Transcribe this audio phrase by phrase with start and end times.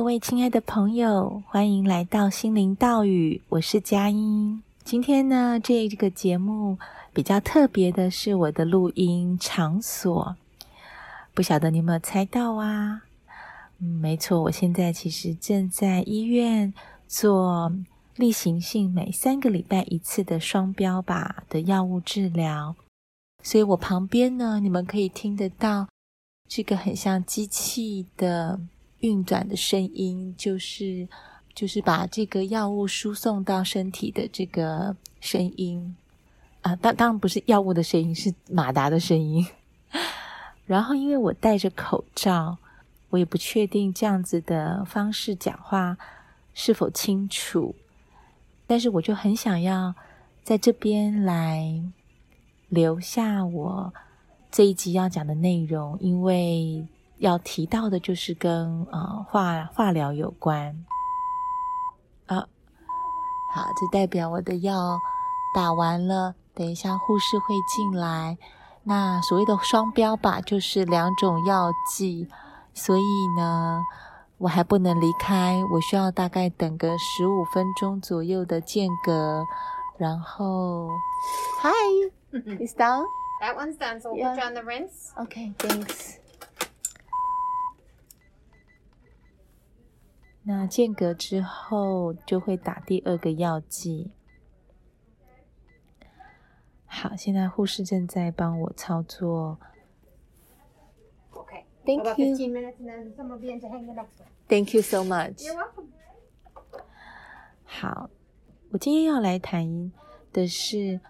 [0.00, 4.62] 各位亲爱的朋友，欢迎来到心灵道语，我是佳音。
[4.82, 6.78] 今天呢，这个节目
[7.12, 10.36] 比较特别的是我的录音场所，
[11.34, 13.02] 不晓得你有没有猜到啊？
[13.78, 16.72] 嗯，没错，我现在其实正在医院
[17.06, 17.70] 做
[18.16, 22.74] 例行性每三个礼拜一次的双标靶的药物治疗，
[23.42, 25.88] 所以我旁边呢，你们可以听得到
[26.48, 28.58] 这个很像机器的。
[29.00, 31.08] 运转的声音就是，
[31.54, 35.96] 就是把这个药物输送到身体的这个声音
[36.62, 39.46] 啊，当当然不是药物的声音，是马达的声音。
[40.66, 42.58] 然后，因为我戴着口罩，
[43.08, 45.96] 我也不确定这样子的方式讲话
[46.54, 47.74] 是否清楚，
[48.66, 49.94] 但是我就很想要
[50.44, 51.82] 在这边来
[52.68, 53.92] 留下我
[54.50, 56.86] 这一集要讲的内容，因为。
[57.20, 60.84] 要提到的就是跟呃化化疗有关
[62.26, 62.46] 啊，
[63.54, 64.98] 好，这代表我的药
[65.54, 68.36] 打完了，等一下护士会进来。
[68.82, 72.26] 那所谓的双标吧就是两种药剂，
[72.72, 73.02] 所以
[73.36, 73.82] 呢，
[74.38, 79.44] 我还不能离开，我需要大概等个十五分钟左右的间隔。
[79.98, 80.88] 然后
[81.60, 83.04] ，Hi，it's done.
[83.42, 84.00] That one's done.
[84.00, 85.12] So we'll put you on the rinse.
[85.18, 86.19] Okay, thanks.
[90.50, 94.10] 那间隔之后就会打第二个药剂。
[96.84, 99.60] 好，现在护士正在帮我操作。
[101.30, 102.36] OK，Thank you.
[104.48, 105.40] Thank you so much.
[107.64, 108.10] 好，
[108.72, 109.92] 我今天要来谈
[110.32, 111.00] 的是，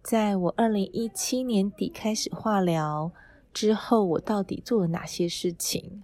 [0.00, 3.10] 在我二零一七年底开始化疗
[3.52, 6.00] 之后，我到底做了哪些事情，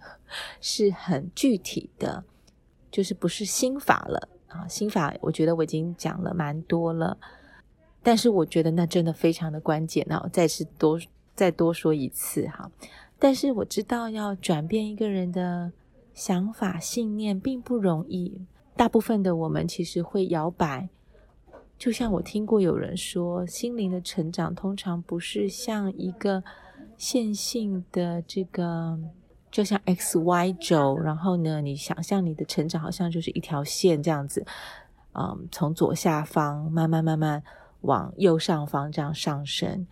[0.59, 2.25] 是很具体的。
[2.97, 7.15] 就是不是心法了啊，心法我觉得我已经讲了蛮多了，
[8.01, 10.99] 但是我觉得那真的非常的关键，那我再次多
[11.35, 12.71] 再多说一次哈。
[13.19, 15.71] 但是我知道要转变一个人的
[16.15, 18.41] 想法信念并不容易，
[18.75, 20.89] 大部分的我们其实会摇摆，
[21.77, 26.43] 就像我听过有人说，心灵的成长通常不是像一个
[26.97, 28.97] 线性的这个。
[29.57, 34.45] 就像 X Y 轴，然后呢，你想象你的成长好像就是一条线这样子，
[35.13, 37.41] 嗯，从左下方慢慢慢慢
[37.81, 39.87] 往右上方这样上升。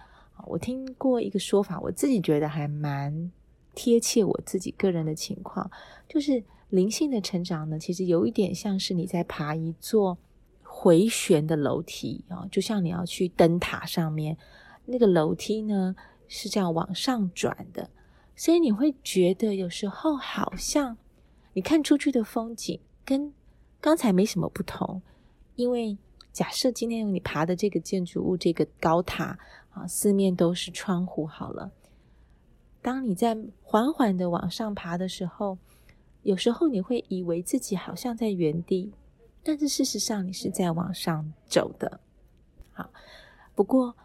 [0.46, 3.32] 我听过一个说法，我自己觉得还蛮
[3.74, 5.68] 贴切我自己个人的情况，
[6.08, 10.16] 就是灵性的成长呢，其实有一点像是你在爬一座
[10.62, 14.38] 回旋的楼梯啊，就像你要去灯塔上面，
[14.86, 15.96] 那个楼梯呢
[16.28, 17.90] 是这样往上转的。
[18.36, 20.98] 所以你会觉得有时候好像
[21.54, 23.34] 你看出去的风景跟
[23.80, 25.02] 刚才没什么不同，
[25.56, 25.98] 因为
[26.34, 31.72] 假设今天你爬的这个建筑物，这个高塔啊，四面都是窗户，好了。
[32.82, 35.58] 当你在缓缓的往上爬的时候，
[36.24, 38.92] 有时候你会以为自己好像在原地，
[39.44, 42.02] 但是事实上你是在往上走的。
[42.74, 42.90] 好，
[43.56, 43.96] 不过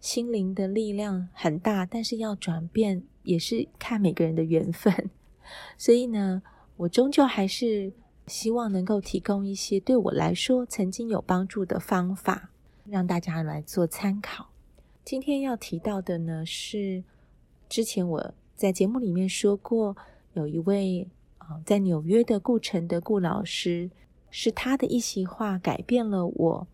[0.00, 3.02] 心灵的力量很大，但是要转变。
[3.22, 5.10] 也是看每个人的缘分，
[5.78, 6.42] 所以呢，
[6.76, 7.92] 我终究还是
[8.26, 12.50] 希望能够提供一些对我来说曾经有帮助的方法，
[12.84, 14.48] 让大家来做参考。
[15.04, 17.04] 今天要提到的呢，是
[17.68, 19.96] 之前我在节目里面说过，
[20.34, 21.08] 有一位
[21.38, 23.90] 啊在纽约的顾城的顾老师，
[24.30, 26.66] 是他的一席话改变了我，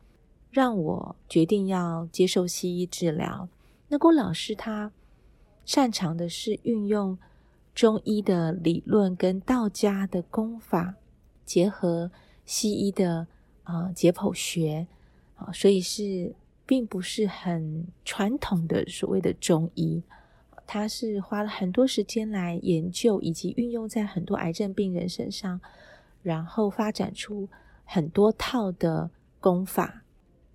[0.51, 3.49] 让我决定要接受西医治疗。
[3.89, 4.93] 那顾老师他。
[5.69, 7.19] 擅长的是运用
[7.75, 10.95] 中医的理论跟道家的功法，
[11.45, 12.11] 结合
[12.47, 13.27] 西医的
[13.65, 14.87] 啊解剖学
[15.37, 16.35] 啊，所以是
[16.65, 20.03] 并不是很传统的所谓的中医，
[20.67, 25.61] 他是花了很多时间来研究以及运用在很多癌症病人身上，
[26.23, 27.47] 然后发展出
[27.85, 30.03] 很多套的功法。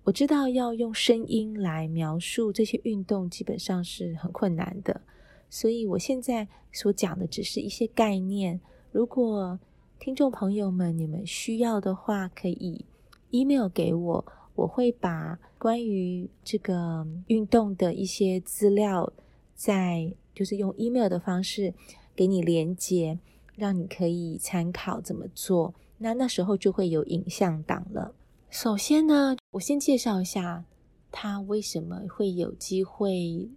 [0.04, 5.00] 我知道要用声音来描述这些运动，基本上是很困难的，
[5.48, 8.60] 所以我现在所讲的只是一些概念。
[8.92, 9.58] 如果
[9.98, 12.84] 听众朋友们你们需要的话，可以
[13.30, 19.10] email 给我，我会把关于这个运动的一些资料，
[19.54, 21.72] 在就是用 email 的方式
[22.14, 23.18] 给你连接，
[23.56, 25.72] 让你可以参考怎么做。
[25.96, 28.14] 那那时候就会有影像档了。
[28.54, 30.64] 首先呢，我先介绍一下
[31.10, 33.50] 他为什么会有机会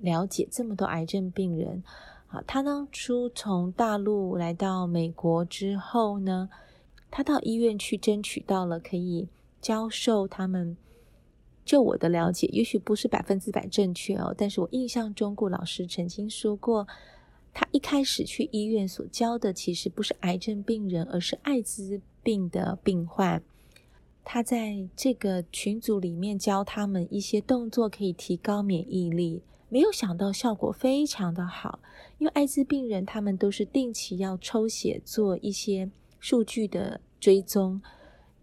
[0.00, 1.84] 了解这么多癌症病人
[2.26, 6.50] 啊，他当初从大陆来到美国之后呢，
[7.12, 9.28] 他到医院去争取到了可以
[9.60, 10.76] 教授他们。
[11.64, 16.88] 就我的了解，也许不是百分之百正确哦，但是我印象中顾老师曾经说过，
[17.52, 23.40] 他一开始去医院所教的其实不是癌症病人，而是艾滋病的病患。
[24.24, 29.42] 他在这个群组里面教他们一些动作，可以提高免疫力。
[29.68, 31.78] 没有想到效果非常的好，
[32.18, 37.82] 因为艾滋病人他们都是定期要抽血做一些数据的追踪，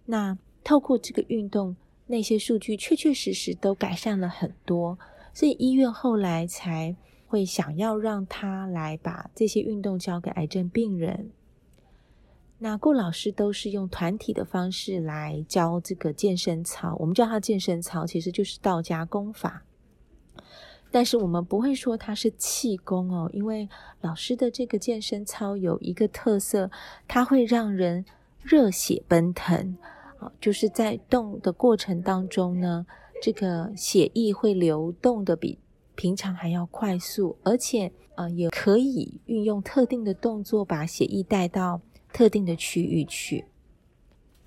[0.06, 1.75] 那透过这个运动。
[2.07, 5.00] 那些数据确确实实都改善了很多，
[5.34, 6.94] 所以医院后来才
[7.25, 11.31] 会想要让他来把这些运动教给癌症病人。
[12.63, 19.63] 那顾老师都是用团体的方式来教这个健身操，我们叫它健身操，其实就是道家功法。
[20.92, 23.68] 但是我们不会说它是气功哦，因为
[24.02, 26.69] 老师的这个健身操有一个特色，
[27.08, 28.06] 它会让人
[28.44, 29.75] 热血奔腾
[30.19, 30.31] 啊。
[30.40, 32.86] 就是在动的过程当中呢，
[33.24, 35.58] 这个血液会流动的比
[35.96, 41.81] 平常还要快速，而且呃也可以运用特定的动作把血液带到
[42.13, 43.46] 特定的区域去。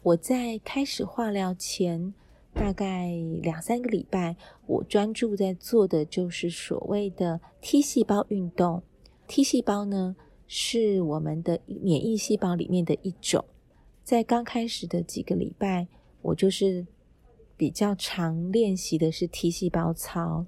[0.03, 2.13] 我在开始化疗前
[2.53, 3.11] 大概
[3.43, 8.83] 两三个礼拜，我专注在做的就是所谓的 T 细胞运动。
[9.27, 10.15] T 细胞呢
[10.47, 13.45] 是我们的免疫细胞里面的一种。
[14.03, 15.89] 在刚开始的几个礼拜，
[16.21, 16.87] 我就是
[17.57, 20.45] 比较常练习的是 T 细胞操。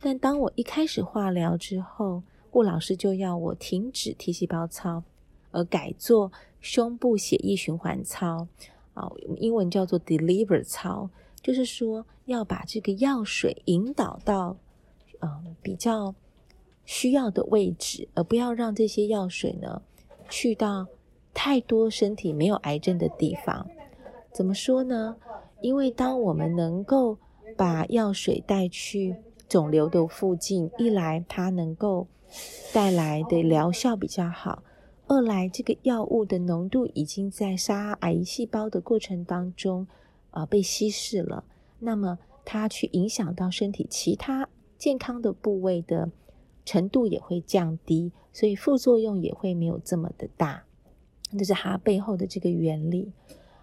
[0.00, 5.04] 但当我一开始化疗之后，顾老师就要我停止 T 细胞操，
[5.56, 6.30] 而改做
[6.60, 8.46] 胸部血液循环操，
[8.94, 11.08] 啊，英文叫做 Deliver 操，
[11.42, 14.56] 就是说要把这个药水引导到
[15.20, 16.14] 嗯比较
[16.84, 19.82] 需要的位置，而不要让这些药水呢
[20.28, 20.86] 去到。
[21.38, 23.68] 太多身体没有癌症的地方，
[24.32, 25.16] 怎么说呢？
[25.60, 27.18] 因为当我们能够
[27.58, 29.14] 把药水带去
[29.46, 32.06] 肿瘤的附近，一来它能够
[32.72, 34.62] 带来的疗效比较好，
[35.08, 39.86] 二来这个药物的浓度已经在杀癌细胞的过程当中
[40.30, 41.44] 啊、呃、被稀释了，
[41.78, 46.10] 那么它去影响到身体其他健康的部位的
[46.64, 50.64] 程度也会降低，所以副作用也会没有这么的大。
[51.38, 53.12] 这是它背后的这个原理。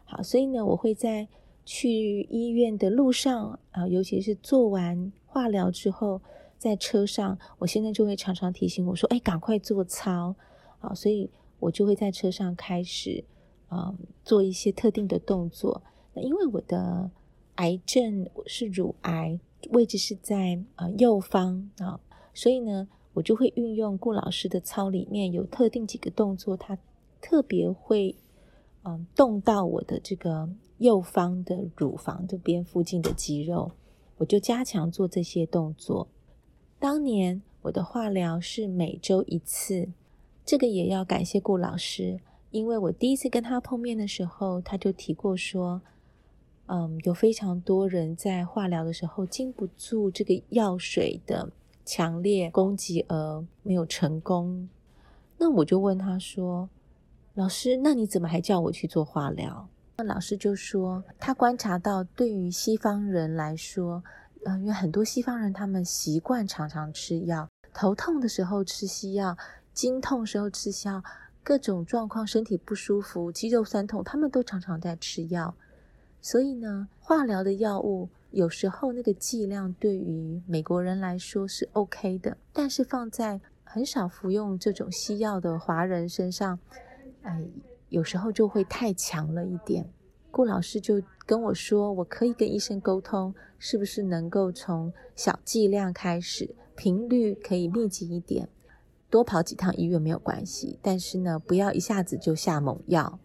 [0.05, 1.27] 好，所以呢，我会在
[1.65, 6.21] 去医院的路上啊，尤其是做完化疗之后，
[6.57, 10.33] 在车上，我现在就会常常提醒我说：“哎，赶快做操。”
[10.83, 13.24] 啊，所以我就会在车上开始
[13.68, 15.81] 啊做一些特定的动作。
[16.13, 17.09] 那因为我的
[17.56, 19.39] 癌症是乳癌，
[19.71, 22.00] 位置是在啊右方啊，
[22.33, 26.77] 所以呢，我就会运用顾老师的操里面有特定几个动作，它。
[27.25, 28.17] 特别会，
[28.84, 33.72] 嗯，动到我的这个右方的乳房这边附近的肌肉，
[34.17, 36.10] 我就加强做这些动作。
[36.79, 39.88] 当年我的化疗是每周一次，
[40.45, 42.19] 这个也要感谢顾老师，
[42.51, 45.81] 因为我第一次跟他碰面的时候，他就提过说，
[46.65, 51.50] 嗯，有非常多人在化疗的时候经不住这个药水的
[51.85, 54.67] 强烈攻击而没有成功。
[55.38, 56.69] 那我就问他说，
[57.35, 59.67] 老师，那你怎么还叫我去做化疗？
[59.97, 64.03] 那老师就说，他观察到，对于西方人来说，
[64.45, 69.38] 嗯、呃，因为很多西方人他们习惯常常吃药，头痛的时候吃西药，
[69.74, 71.03] 经痛时候吃药，
[71.44, 75.56] 各种状况，身体不舒服，肌肉酸痛，他们都常常在吃药。
[76.22, 86.58] 所以呢，化疗的药物有时候那个剂量对于美国人来说是 OK 的，但是放在很少服用这种西药的华人身上。
[87.24, 87.44] 哎，
[87.89, 89.89] 有时候就会太强了一点。
[90.32, 98.50] 顾老师就跟我说，我可以跟医生沟通，是不是能够从小剂量开始，频率可以密集一点，
[99.13, 100.79] 多跑几趟医院没有关系。
[100.82, 103.20] 但是呢，不要一下子就下猛药。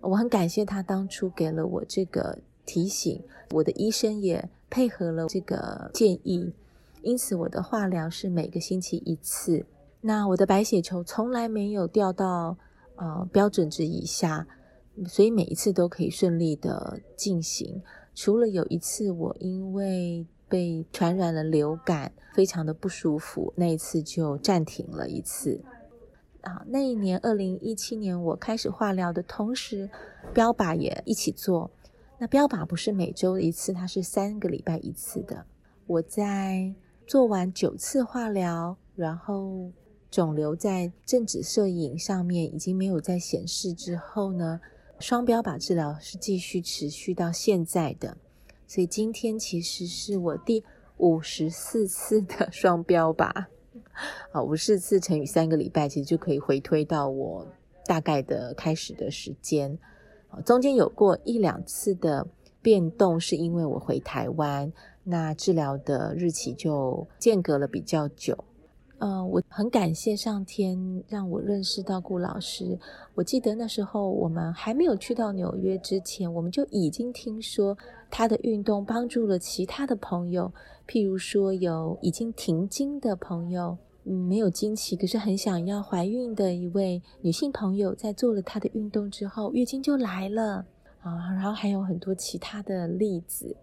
[0.00, 6.54] 我很感谢他当初给了我这个提醒，我的医生也配合了这个建议，
[7.02, 9.66] 因此我的化疗是每个星期一次。
[10.02, 12.56] 那我的白血球从来没有掉到。
[12.98, 14.46] 呃，标准值以下，
[15.06, 17.82] 所以每一次都可以顺利的进行。
[18.14, 25.60] 除了有一次我因为被传染了流感，非常的不舒服，那一次就暂停了一次。
[26.42, 29.90] 啊，那一年二零一七年我开始化疗的同时，
[30.32, 31.70] 标靶也一起做。
[32.18, 35.44] 那标靶不是每周一次，它是三个礼拜一次的。
[35.86, 36.74] 我在
[37.06, 39.70] 做完九次化疗，然后。
[40.08, 44.60] 肿瘤在正子摄影上面已经没有再显示之后呢，
[44.98, 48.16] 双标靶治疗是继续持续到现在的。
[48.66, 50.64] 所以今天其实是我第
[50.96, 53.48] 五十四次的双标吧。
[54.32, 57.46] 好，五十四次乘以三个礼拜，其实就可以回推到我
[57.86, 59.78] 大概的开始的时间。
[60.44, 62.26] 中间有过一两次的
[62.60, 64.72] 变动，是因为我回台湾，
[65.04, 68.44] 那治疗的日期就间隔了比较久。
[68.98, 72.78] 嗯、我很感谢上天让我认识到顾老师。
[73.14, 77.76] 我记得那时候我们还没有去到纽约之前，我们就已经听说
[78.10, 80.50] 他的运动帮助了其他的朋友，
[80.88, 90.64] 譬如说有已经停经的朋友，嗯，没有经期，可是很想要怀孕的一位女性朋友，在做了他的运动之后，月经就来了
[91.00, 91.34] 啊。
[91.34, 93.54] 然后还有很多其他的例子。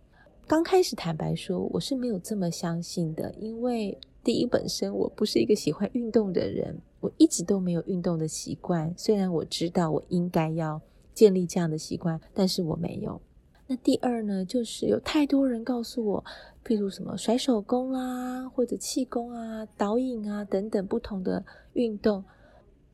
[0.45, 3.97] 刚开始坦白说，我是没有这么相信的，因为。
[4.23, 8.93] 第一，本身我不是一个喜欢运动的人，我一直都没有运动的习惯。
[8.97, 10.81] 虽然我知道我应该要
[11.13, 13.21] 建立这样的习惯，但是我没有。
[13.67, 16.23] 那第二呢，就是有太多人告诉我，
[16.65, 22.23] 譬如什么甩手功啦，或者气功啊、导引啊等等不同的运动。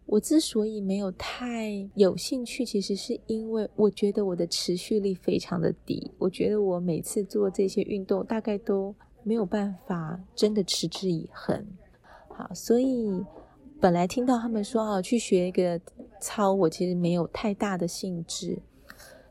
[0.07, 6.11] 我之所以没有太有兴趣，其实是因为我觉得我的持续力非常的低。
[6.17, 8.95] 我觉得我每次做这些运动，大概都。
[9.23, 11.65] 没有办法真的持之以恒，
[12.29, 13.23] 好，所以
[13.79, 15.79] 本来听到他们说啊，去学一个
[16.21, 18.59] 操，我其实没有太大的兴致。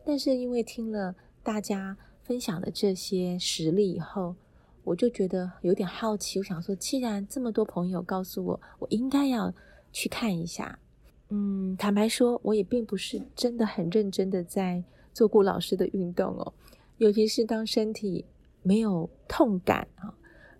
[0.04, 4.37] 但是因为听了大家分享的这些实例以后，
[4.85, 6.38] 我就觉得有点好奇。
[6.38, 9.52] 我想说，既然这么多朋友告诉我，我应该要
[9.90, 10.78] 去看一下。
[11.30, 16.52] 嗯，坦白说，我也并不是真的很认真的在做顾老师的运动哦，
[16.99, 18.25] 尤其是当身体。
[18.68, 20.12] 没有痛感啊，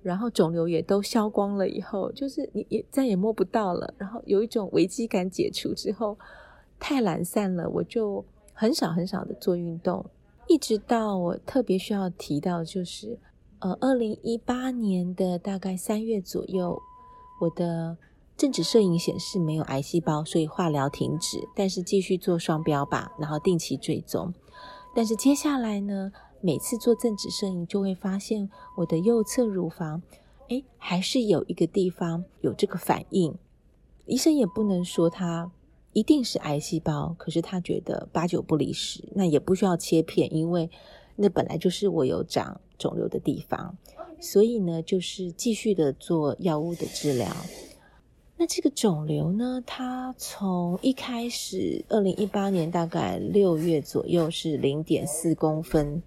[0.03, 3.93] 然后肿瘤也都消光了以后，就是你也再也摸不到了。
[3.99, 6.17] 然后有一种危机感解除之后，
[6.81, 8.25] 太懒散了，我就
[8.55, 10.07] 很少很少的做运动。
[10.47, 13.19] 一直到我特别需要提到，就是
[13.59, 16.81] 呃，二零一八年的大概三月左右，
[17.43, 17.99] 我的
[18.39, 24.33] 正子摄影显示没有癌细胞，所以化疗停止，但是继续做双标靶，然后定期追踪。
[24.95, 26.11] 但是接下来呢，
[26.41, 30.03] 每次做正子摄影，就会发现我的右侧乳房，
[30.49, 33.35] 诶，还是有一个地方有这个反应。
[34.07, 35.51] 医生也不能说它
[35.93, 39.09] 一定是癌细胞，可是他觉得八九不离十。
[39.15, 40.71] 那也不需要切片，因为
[41.17, 43.77] 那本来就是我有长肿瘤的地方。
[44.21, 47.29] 所以呢，就是继续的做药物的治疗。
[48.41, 56.05] 那这个肿瘤呢，它从一开始，二零一八年大概六月左右是零点四公分，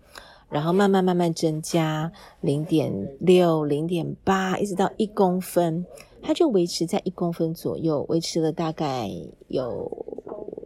[0.49, 5.85] 然后慢慢慢慢增加零点六、零点八，一直到一公分，
[6.21, 9.09] 它就维持在一公分左右，维持了大概
[9.49, 9.91] 有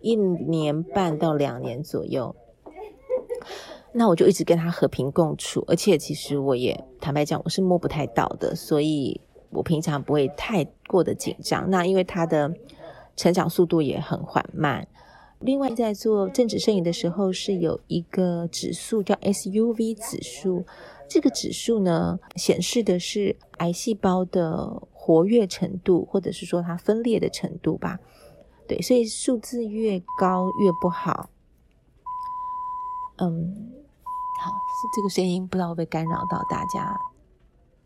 [0.04, 2.36] 一年半到两年左右。
[3.92, 9.20] 那我就一直跟它和平共处，而且其实我也坦白讲，我是摸不太到的，所以。
[9.56, 12.54] 我平常不会太过的紧张，那因为它的
[13.16, 14.88] 成长速度也很缓慢。
[15.40, 20.66] 另外，在做正子摄影的时候，是有一个指数叫 SUV 指数，
[21.10, 28.00] 这个指数呢，显示的是癌细胞的活跃程度，或者是说它分裂的程度吧。
[28.68, 31.30] 对，所以数字越高越不好。
[33.18, 33.54] 嗯，
[34.42, 36.98] 好，是这个声音，不知道会不会干扰到大家。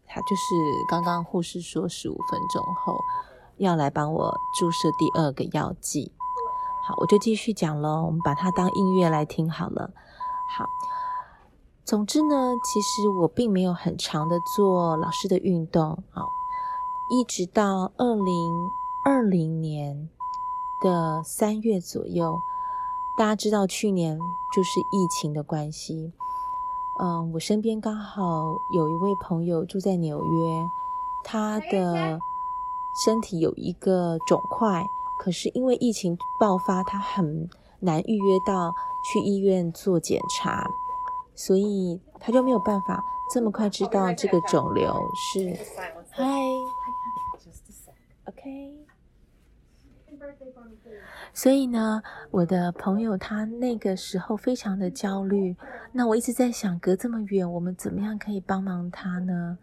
[0.10, 0.56] 他就是
[0.90, 2.98] 刚刚护士说十五分钟后
[3.58, 6.12] 要来帮我注射第二个药剂，
[6.88, 8.04] 好，我就继续讲喽。
[8.06, 9.92] 我们把它当音乐来听好了。
[10.58, 10.66] 好，
[11.86, 16.26] 总之呢，其实我并没有很长的做老师的运动，好，
[17.12, 18.70] 一直到二零
[19.06, 20.10] 二零年
[20.82, 22.34] 的三月左右，
[23.18, 24.18] 大家知道去年
[24.56, 26.14] 就是疫情的关系。
[27.02, 28.22] 嗯，我身边刚好
[28.76, 30.70] 有一位朋友住在纽约，
[31.24, 32.20] 他的
[33.06, 34.86] 身体有一个肿块，
[35.18, 38.74] 可是因为疫情爆发，他很难预约到
[39.06, 40.68] 去医院做检查，
[41.36, 43.02] 所以他就没有办法
[43.34, 44.94] 这么快知道这个肿瘤
[45.34, 45.58] 是。
[46.18, 46.50] Hi，OK。
[51.34, 52.02] 所以呢，
[52.32, 55.56] 我的朋友他那个时候非常的焦虑。
[55.92, 59.58] 那我一直在想，隔这么远，我们怎么样可以帮忙他呢？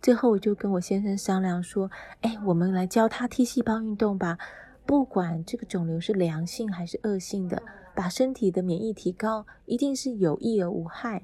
[0.00, 1.90] 最后我就跟我先生商量说
[2.22, 4.38] ：“哎，我们来教他 T 细胞运动吧。
[4.84, 7.62] 不管这个肿瘤是良性还是恶性的，
[7.94, 11.22] 把身体的免疫提高，一定是有益而无害。”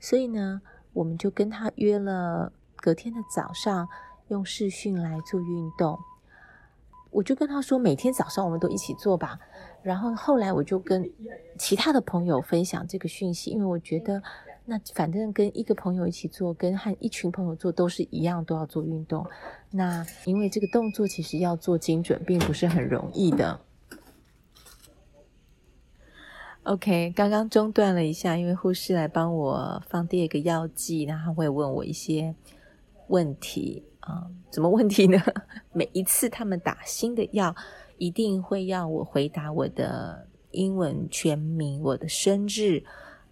[0.00, 0.62] 所以呢，
[0.94, 3.86] 我们就跟他约了隔天的早上，
[4.28, 5.98] 用视讯来做运动。
[7.10, 9.38] 我就跟他说，每天早上我们都一起做吧。
[9.82, 11.08] 然后后来我就跟
[11.58, 14.22] 其他的朋友分享这个讯息，因为我觉得
[14.64, 19.24] 那反正跟一个朋友一起做，跟和一群朋友做都是一样，都要做运动。
[19.70, 23.60] 那因为这个动作其实要做精准，并不是很容易的。
[26.64, 32.34] OK，刚刚中断了一下，因为护士来帮我放第二个药剂，然后会问我一些
[33.06, 35.20] 问题啊，什么问题呢？
[35.74, 37.54] 每一次他们打新的药，
[37.98, 42.82] 一定会要我回答我的英文全名、我的生日，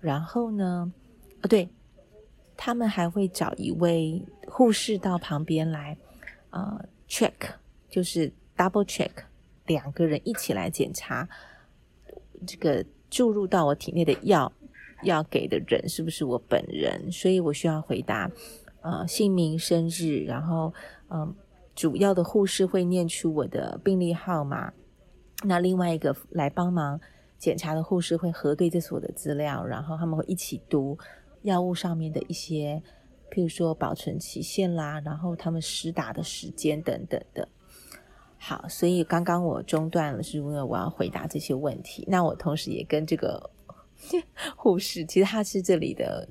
[0.00, 0.92] 然后呢，
[1.42, 1.68] 哦对，
[2.56, 5.96] 他们还会找一位护士到旁边来，
[6.50, 7.32] 呃，check，
[7.88, 9.10] 就是 double check，
[9.66, 11.28] 两个人一起来检查
[12.46, 12.84] 这个。
[13.10, 14.50] 注入到我体内的药，
[15.04, 17.12] 要给的人是不是我本人？
[17.12, 18.28] 所以我需要回答，
[18.84, 20.70] 呃，姓名、生日，然后，
[21.08, 21.34] 嗯、
[21.74, 24.70] 主要的护士会念出我的病历号码。
[25.42, 27.00] 那另外一个来帮忙
[27.38, 30.98] 检查的护士会核对这所有的资料，然后他们会一起读
[31.42, 32.82] 药物上面的一些，
[33.30, 37.48] 譬如说保存期限啦，然后他们施打的时间等等的。
[38.36, 42.04] 好，所以刚刚我中断了，是因为我要回答这些问题。
[42.06, 43.50] 那我同时也跟这个
[44.54, 46.28] 护士，其实他是这里的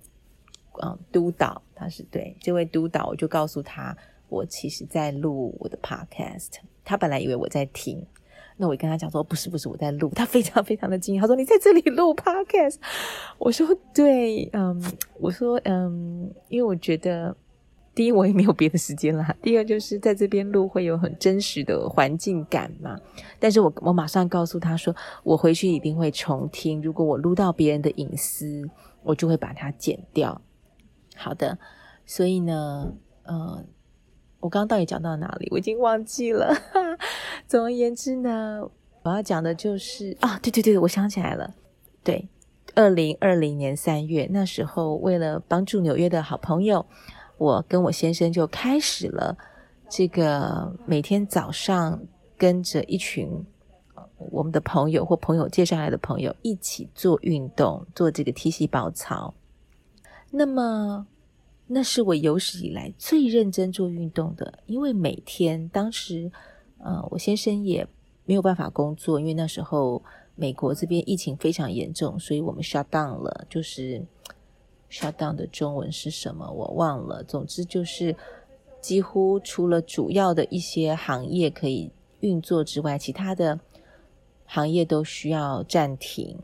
[0.82, 3.96] 嗯督导，他是对这位督导，我就告诉他，
[4.30, 6.50] 我其实在录我的 podcast。
[6.84, 8.06] 他本来以为我在听，
[8.58, 10.10] 那我跟他讲说，不是不是，我在录。
[10.16, 12.78] 他非常非常的惊讶，他说你在这里录 podcast？
[13.38, 14.82] 我说对，嗯，
[15.20, 17.36] 我说嗯，因为我觉得。
[17.96, 19.36] 第一，我也没有别的时间啦。
[19.40, 23.00] 第二，就是在这边录会有很真实的环境感嘛。
[23.40, 26.82] 但是我我马上告诉他说，我回去一定会重听。
[26.82, 28.68] 如果我录到别人的隐私，
[29.04, 30.42] 我就会把它剪掉。
[31.16, 31.58] 好的，
[32.06, 33.64] 所以呢，呃，
[34.40, 35.48] 我刚刚到底讲到哪里？
[35.52, 36.54] 我已经忘记了。
[37.48, 38.68] 总而言之呢，
[39.04, 41.54] 我要讲的就是啊，对对对，我想起来了。
[42.04, 42.28] 对，
[42.76, 46.86] 二零二零年三月那时候，为了帮助纽约的好朋友。
[47.40, 49.36] 我跟我先生就开始了
[49.90, 52.00] 这个每天早上
[52.38, 53.28] 跟着一群
[54.32, 59.34] 我们的朋友或朋友介绍来的朋友一起做运动，做这个 T 细胞操。
[60.36, 61.06] 那么
[61.68, 66.32] 那是我有史以来最认真做运动的，因为每天当时
[66.80, 67.88] 呃我先生也
[68.26, 70.04] 没有办法工作，因为那时候
[70.36, 74.04] 美国这边疫情非常严重，所以我们 shut down 了，就是。
[74.96, 76.48] shut down 的中文是什么？
[76.52, 77.24] 我忘了。
[77.24, 78.16] 总之就是，
[78.80, 83.60] 几乎除了主要的一些行业可以运作之外，其他的
[84.46, 86.38] 行业都需要暂停。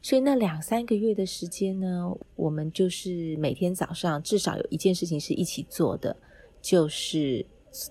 [0.00, 6.16] 所以那两三个月的时间呢，我们就是每天早上至少有一件事情是一起做的，
[6.62, 7.44] 就是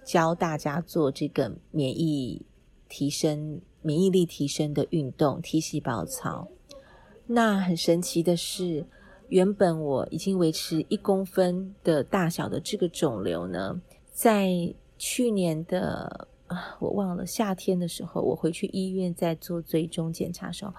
[0.05, 2.41] 教大家做这个免疫
[2.89, 6.47] 提升、免疫力提升的运动 ——T 细胞操。
[7.27, 8.85] 那很神奇的是。
[9.29, 13.81] 原本我已经维持一公分的大小的这个肿瘤呢，
[14.13, 20.73] 在去年的啊，我忘了夏天的时候，我回去医院在做追踪检查的时候，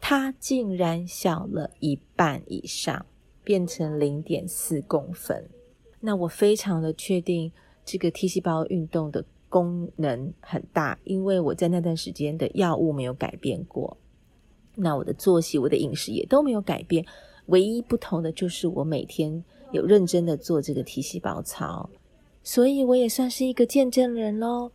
[0.00, 3.04] 它竟然小了一半以上，
[3.44, 5.48] 变成零点四公分。
[6.00, 7.50] 那我非常的确定
[7.84, 13.96] 这个 T 细胞运动的功能很大，因为我在那段时间的药物没有改变过，
[14.76, 17.04] 那我的作息、我的饮食也都没有改变。
[17.46, 21.88] 唯一不同的就是我每天有认真的做这个 T 细胞操，
[22.42, 24.70] 所以我也算是一个见证人咯。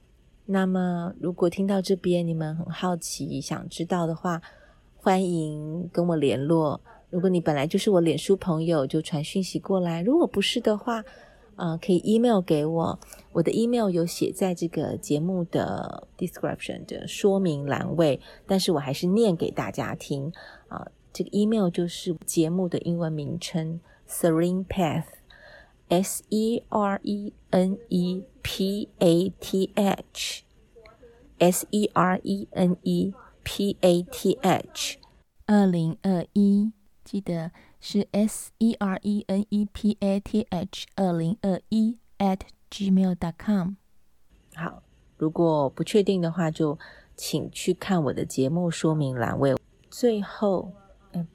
[0.46, 4.42] 那么，如果听到这边你们很好奇，想知道的话，
[5.04, 6.80] 欢迎跟我联络。
[7.10, 11.04] 如果你本来就是我脸书朋友，就传讯息过来；如果不是的话，
[11.58, 12.98] 呃，可以 email 给我。
[13.34, 20.32] 我的 email 有写在这个节目的 description 的说明栏位，但是我还是念给大家听
[20.70, 20.88] 啊。
[21.12, 32.48] 这个 email 就是节目的英文名称，Serene Path，S E R E N E P A T H，S E R E
[32.52, 33.14] N E
[33.44, 34.98] P A T H，
[35.46, 36.72] 二零二一，
[37.04, 42.40] 记得是 S E R E N E P A T H 二零二一 at
[42.72, 43.74] gmail.com。
[44.56, 44.84] 好，
[45.18, 46.78] 如果不确定的话，就
[47.16, 49.56] 请去看我的节目说明栏位。
[49.90, 50.72] 最后。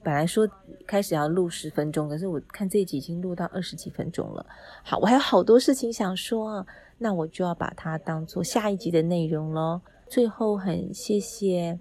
[0.03, 0.45] 本来说
[0.89, 4.45] 开始要录十分钟，可是我看这一集已经录到二十几分钟了。
[4.83, 6.67] 好，我还有好多事情想说，
[6.99, 9.81] 那我就要把它当做下一集的内容喽。
[10.09, 11.79] 最后很谢谢，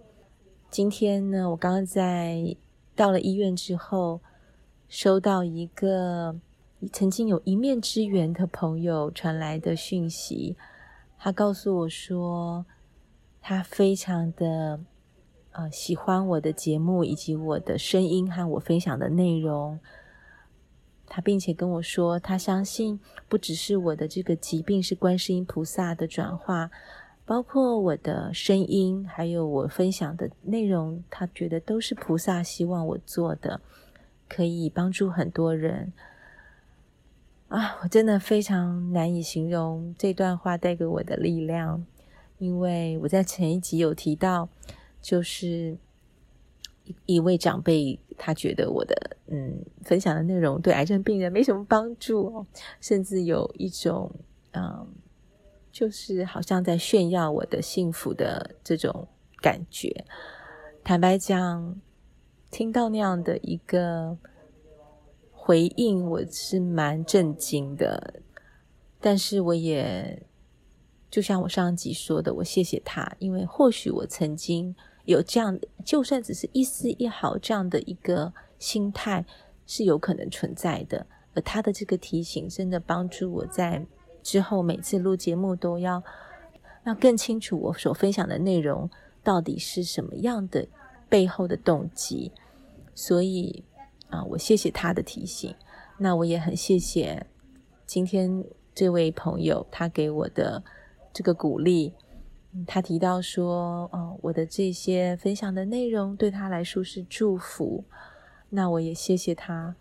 [0.69, 2.55] 今天呢，我刚刚在
[2.95, 4.19] 到了医院之后，
[4.89, 6.35] 收到一个
[6.91, 10.57] 曾经有一面之缘的朋友传来的讯息，
[11.17, 12.65] 他告诉我说，
[13.41, 14.81] 他非常的
[15.51, 19.79] 呃喜欢我的节目以及我的声音和我分享的内容。
[21.07, 22.99] 他并且跟我说，他相信
[23.29, 26.69] 不只是我的这个疾病是观世音菩萨的转化，
[27.27, 33.61] 包括我的声音，还有我分享的内容，他觉得都是菩萨希望我做的，
[34.27, 35.93] 可以帮助很多人。
[37.49, 41.85] 啊，我真的非常难以形容这段话带给我的力量，
[42.39, 44.49] 因为我在前一集有提到，
[45.01, 45.77] 就是。
[47.05, 52.45] 一位长辈，他觉得我的嗯分享的内容对癌症病人没什么帮助，
[52.79, 54.09] 甚至有一种
[54.51, 54.87] 嗯，
[55.77, 59.07] 就是好像在炫耀我的幸福的这种
[59.39, 60.03] 感觉。
[60.83, 61.79] 坦白讲，
[62.49, 64.17] 听到那样的一个
[65.29, 68.21] 回应，我是蛮震惊的。
[68.99, 70.19] 但是我也
[71.11, 74.75] 就像我上集说的，我谢谢他，因为或许我曾经。
[75.05, 79.23] 有这样，就算只是一丝一毫这样的一个心态
[79.67, 83.85] 是有可能存在的，而他的这个提醒真的帮助我在
[84.27, 86.03] 之后每次录节目都要
[86.83, 88.89] 要更清楚我所分享的内容
[89.23, 90.67] 到底是什么样的
[91.07, 92.33] 背后的动机，
[92.93, 93.63] 所以
[94.09, 95.55] 啊，我谢谢他的提醒，
[95.97, 97.25] 那我也很谢谢
[97.85, 98.43] 今天
[98.75, 100.61] 这位朋友他给我的
[101.13, 101.93] 这个鼓励。
[102.65, 107.85] 他提到说：“哦，我的这些分享的内容对他来说是祝福，
[108.49, 109.75] 那我也谢谢他，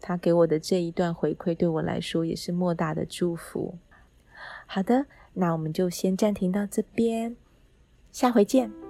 [0.00, 3.76] 他给我的这一段回馈对我来说也是莫大的祝福。”
[4.66, 7.36] 好的，那我们就先暂停到这边，
[8.12, 8.87] 下回见。